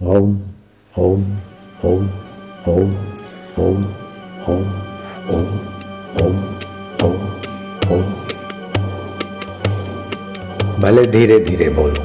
ओम 0.00 0.32
ओम 0.94 1.22
ओम 1.84 2.08
ओम 2.66 2.88
ओम 3.58 3.84
ओम 4.46 4.64
ओम 5.28 5.46
ओम 6.16 6.36
ओम 7.02 7.16
ओम 7.88 8.02
भले 10.80 11.06
धीरे 11.06 11.38
धीरे 11.40 11.68
बोलो 11.70 12.04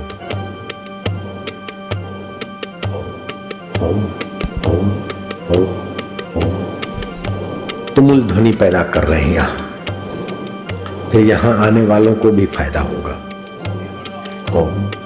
तुमुल 7.96 8.24
ध्वनि 8.24 8.52
पैदा 8.54 8.84
कर 8.86 9.04
रहे 9.04 9.22
हैं 9.22 9.34
यहाँ 9.34 9.70
फिर 11.12 11.26
यहाँ 11.26 11.58
आने 11.66 11.86
वालों 11.86 12.16
को 12.16 12.32
भी 12.32 12.46
फ़ायदा 12.48 12.82
होगा 12.86 13.20
ओम 14.56 15.01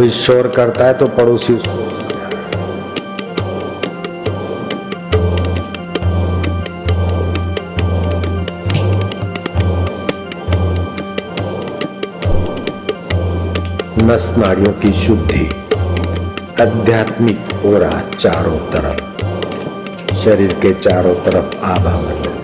कोई 0.00 0.10
शोर 0.10 0.46
करता 0.48 0.84
है 0.86 0.92
तो 0.94 1.06
पड़ोसी 1.06 1.52
उसको 1.54 1.74
नस 14.04 14.34
नाड़ियों 14.38 14.72
की 14.80 14.92
शुद्धि, 15.02 15.46
आध्यात्मिक 16.60 17.52
हो 17.64 17.76
रहा 17.78 18.00
चारों 18.10 18.58
तरफ़। 18.72 20.16
शरीर 20.16 20.54
के 20.54 20.74
चारों 20.74 21.14
तरफ़ 21.24 21.56
आभा 21.66 21.96
मंडल 22.00 22.39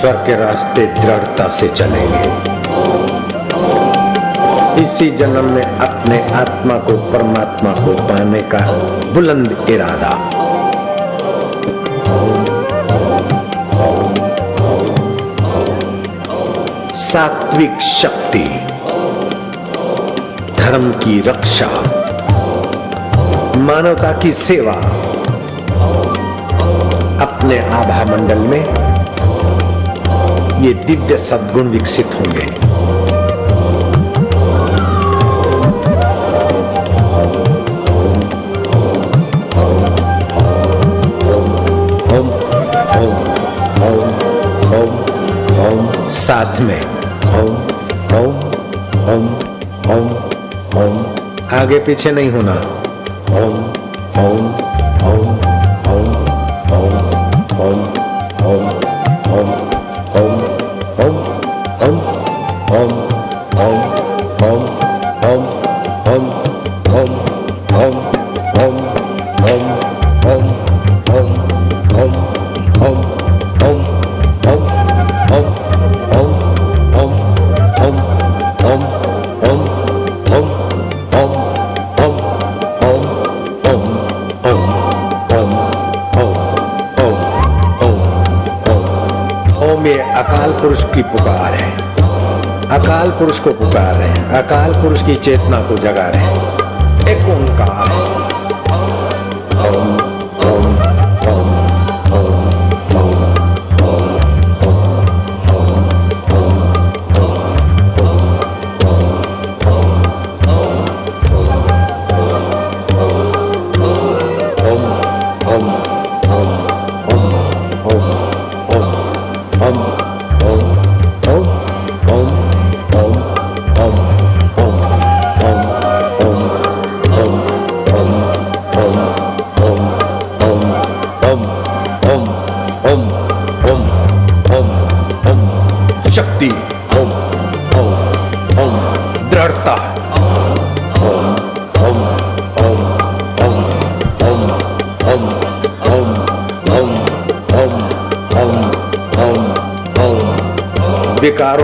ईश्वर 0.00 0.12
के 0.26 0.34
रास्ते 0.36 0.84
दृढ़ता 0.86 1.48
से 1.48 1.66
चलेंगे। 1.68 2.28
इसी 4.82 5.10
जन्म 5.10 5.44
में 5.44 5.62
अपने 5.62 6.20
आत्मा 6.32 6.74
को 6.78 6.92
परमात्मा 7.12 7.72
को 7.74 7.92
पाने 8.04 8.40
का 8.54 8.60
बुलंद 9.12 9.66
इरादा। 9.68 10.12
सात्विक 16.94 17.80
शक्ति, 17.82 18.44
धर्म 20.62 20.90
की 20.92 21.20
रक्षा, 21.20 21.70
मानवता 23.60 24.12
की 24.18 24.32
सेवा, 24.32 24.76
अपने 27.26 27.58
आभा 27.58 28.04
मंडल 28.04 28.38
में 28.38 28.79
ये 30.60 30.72
दिव्य 30.74 31.16
सद्गुण 31.18 31.68
विकसित 31.68 32.14
होंगे। 32.14 32.46
ओम 42.16 42.28
ओम 42.96 43.20
ओम 43.88 44.00
ओम 44.74 44.92
ओम, 45.60 46.08
साथ 46.08 46.60
में। 46.60 46.80
ओम 47.40 47.56
ओम 48.18 48.36
ओम 49.10 49.26
ओम 49.92 50.10
ओम। 50.80 50.98
आगे 51.60 51.78
पीछे 51.78 52.10
नहीं 52.12 52.30
होना। 52.30 52.54
ओम 53.40 53.56
ओम 54.24 54.69
अकाल 90.10 90.52
पुरुष 90.52 90.84
की 90.84 91.02
पुकार 91.02 91.54
है। 91.54 91.76
अकाल 92.68 93.10
पुरुष 93.10 93.38
को 93.38 93.50
पुकार 93.50 93.94
रहे 93.94 94.08
हैं। 94.08 94.26
अकाल 94.26 94.72
पुरुष 94.72 95.02
की 95.02 95.16
चेतना 95.16 95.60
को 95.60 95.76
जगा 95.76 96.08
रहे 96.08 96.22
हैं। 96.22 96.42
एक 97.08 97.18
ओंकार 97.18 97.88
है। 97.88 98.19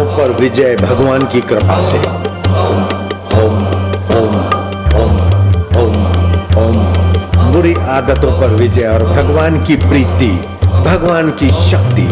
पर 0.06 0.32
विजय 0.40 0.76
भगवान 0.76 1.26
की 1.26 1.40
कृपा 1.40 1.80
से। 1.82 1.98
ओम 1.98 2.82
ओम 3.36 3.56
ओम 4.16 4.34
ओम 5.00 5.96
ओम 6.62 7.52
बुरी 7.52 7.74
आदतों 7.90 8.32
पर 8.40 8.54
विजय 8.54 8.86
और 8.86 9.04
भगवान 9.04 9.64
की 9.64 9.76
प्रीति 9.76 10.30
भगवान 10.64 11.30
की 11.30 11.50
शक्ति। 11.62 12.06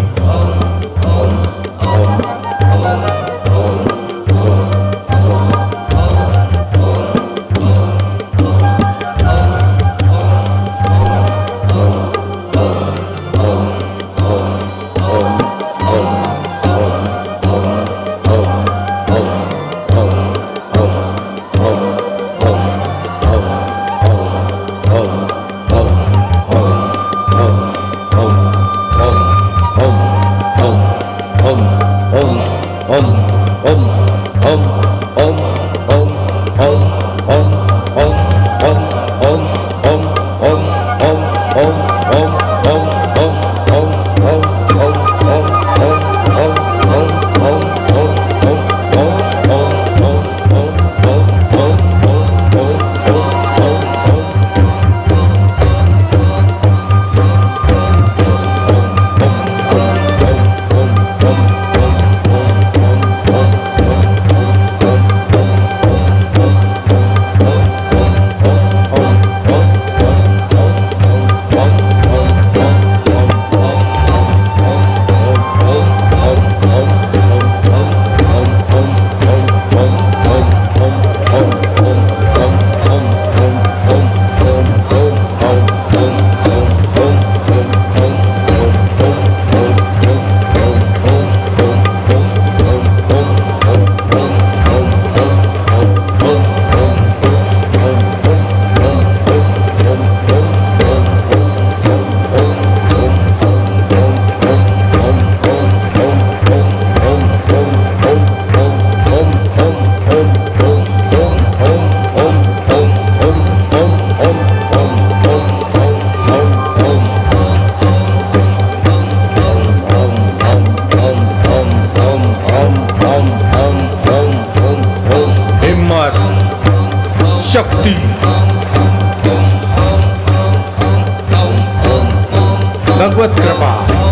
Gangguan 133.05 133.29
Kerbau 133.37 134.04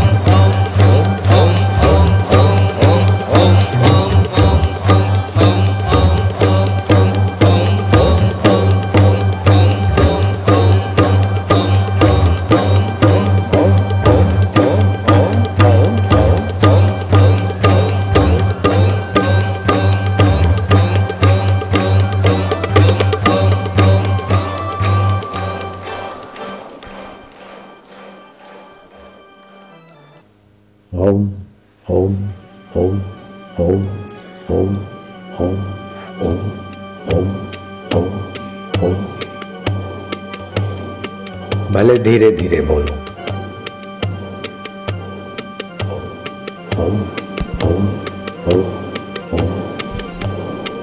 भले 41.73 41.99
धीरे 41.99 42.31
धीरे 42.31 42.61
बोलो। 42.61 42.93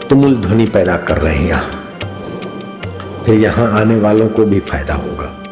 तुमुल 0.10 0.36
ध्वनि 0.36 0.66
पैदा 0.66 0.98
कर 0.98 1.18
रहे 1.18 1.36
हैं 1.36 1.48
यहाँ। 1.48 1.72
फिर 3.25 3.39
यहाँ 3.39 3.80
आने 3.80 3.96
वालों 3.96 4.30
को 4.30 4.46
भी 4.46 4.60
फ़ायदा 4.60 4.94
होगा। 4.94 5.49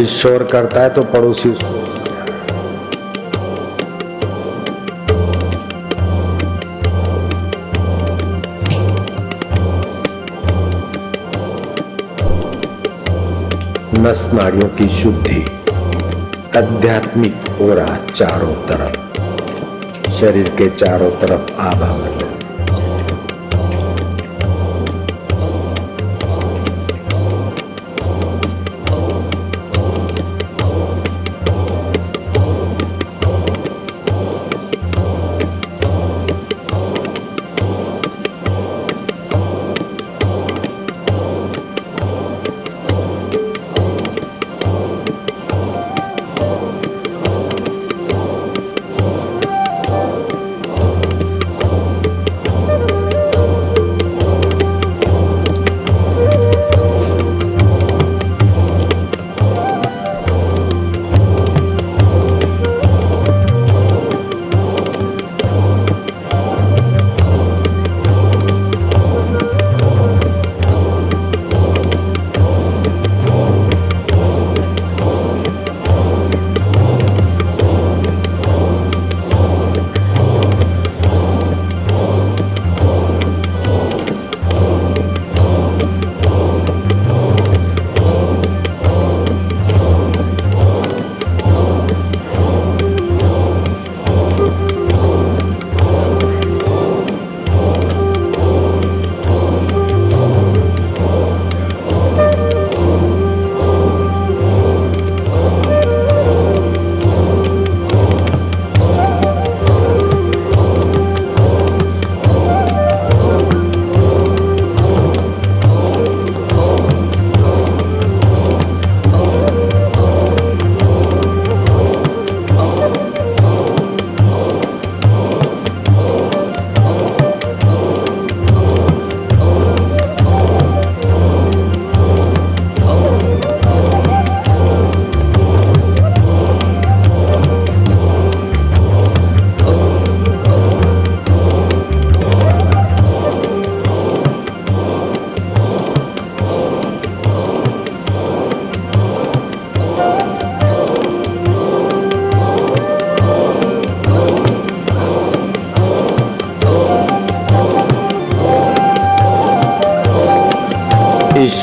कोई 0.00 0.08
शोर 0.08 0.42
करता 0.44 0.80
है 0.80 0.90
तो 0.90 1.02
पड़ोसी 1.04 1.48
उसको 1.48 1.80
नस 14.00 14.30
नाड़ियों 14.34 14.68
की 14.68 14.88
शुद्धि, 14.88 15.42
आध्यात्मिक 16.56 17.48
हो 17.60 17.72
रहा 17.74 17.98
चारों 18.14 18.54
तरफ़, 18.68 20.10
शरीर 20.12 20.48
के 20.48 20.70
चारों 20.76 21.10
तरफ़ 21.10 21.52
आभा 21.60 21.94
मंडल 21.96 22.29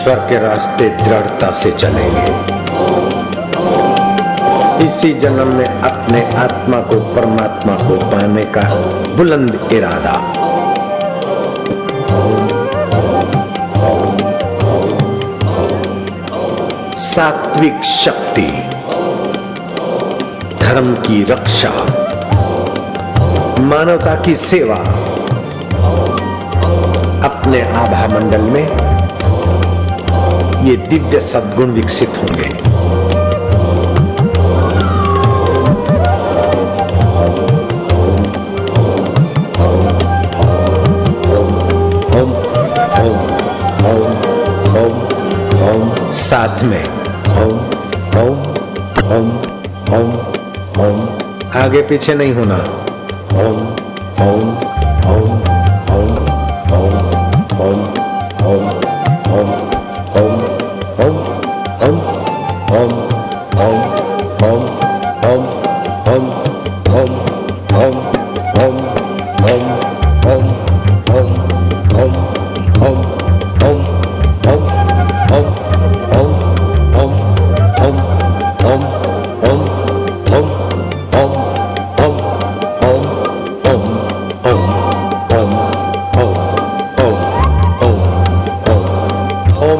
ईश्वर 0.08 0.20
के 0.20 0.38
रास्ते 0.40 0.90
दृढ़ता 0.90 1.52
से 1.52 1.72
चलेंगे। 1.72 2.30
इसी 4.86 5.14
जन्म 5.14 5.48
में 5.48 5.66
अपने 5.66 6.22
आत्मा 6.36 6.78
को, 6.80 7.00
परमात्मा 7.16 7.74
को 7.74 7.96
पाने 8.06 8.44
का 8.44 8.62
बुलंद 9.16 9.70
इरादा। 9.72 10.16
सात्विक 16.98 17.84
शक्ति, 17.84 18.48
धर्म 20.66 20.94
की 20.96 21.24
रक्षा, 21.24 21.74
मानवता 23.60 24.16
की 24.16 24.36
सेवा, 24.36 24.80
अपने 27.28 27.62
आभा 27.62 28.08
मंडल 28.08 28.42
में 28.42 28.97
ये 30.68 30.76
दिव्य 30.90 31.20
सद्गुण 31.22 31.70
विकसित 31.72 32.18
होंगे 32.18 32.48
ओम 42.18 42.34
ओम 43.00 43.14
ओम 43.86 44.10
ओम 44.80 45.00
ओम 45.70 46.12
साथ 46.20 46.64
में 46.64 46.84
ओम 47.44 47.56
ओम 48.24 48.44
ओम 49.16 49.32
ओम 49.98 50.12
ओम 50.86 51.02
आगे 51.62 51.82
पीछे 51.90 52.16
नहीं 52.16 52.34
होना 52.34 52.60
ओम 53.46 53.64
ओम 54.28 54.52
ओम 55.16 55.32
ओम 55.96 56.12
ओम 56.74 57.08
ओम 57.62 57.82
ओम 58.46 58.70
ओम 59.34 59.77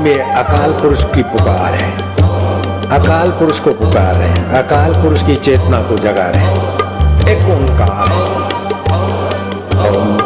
ओम 0.08 0.20
अकाल 0.20 0.72
पुरुष 0.72 1.04
की 1.04 1.24
पुकार 1.24 1.74
है। 1.74 1.98
अकाल 3.00 3.32
पुरुष 3.32 3.60
को 3.60 3.72
पुकार 3.72 4.16
रहे 4.16 4.28
हैं। 4.28 4.46
अकाल 4.46 4.94
पुरुष 4.94 5.26
की 5.26 5.36
चेतना 5.36 5.82
को 5.82 5.98
जगा 5.98 6.30
रहे 6.30 6.44
हैं। 6.44 6.58
एक 7.28 7.38
ओंकार 7.38 8.08
है। 8.08 8.48
ओम 9.92 10.17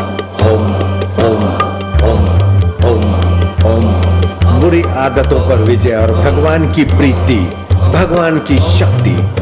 ओम 0.47 0.65
ओम 2.05 2.23
ओम 2.89 3.13
ओम। 3.65 4.61
बुरी 4.61 4.81
आदतों 4.81 5.49
पर 5.49 5.55
विजय 5.55 5.95
और 5.95 6.11
भगवान 6.11 6.73
की 6.73 6.83
प्रीति, 6.83 7.39
भगवान 7.75 8.39
की 8.39 8.59
शक्ति। 8.59 9.40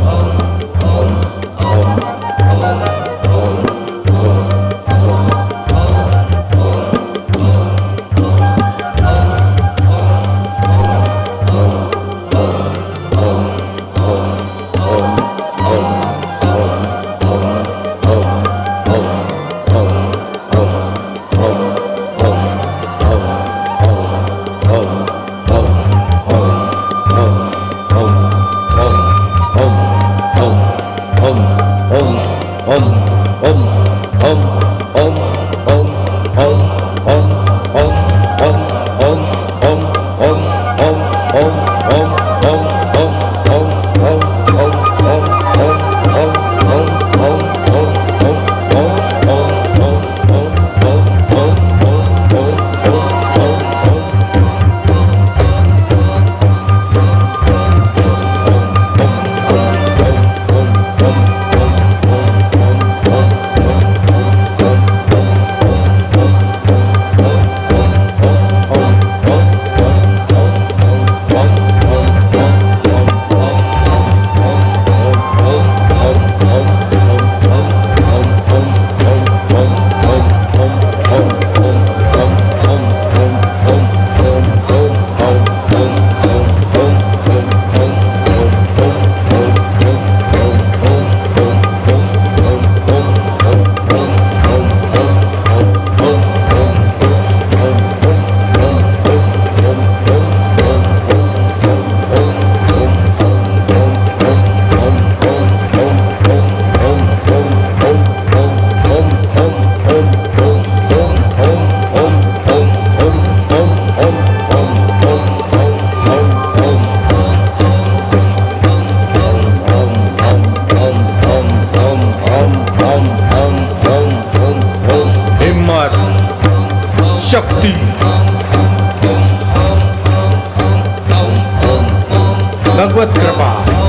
भगवत 132.80 133.18
कृपा। 133.18 133.89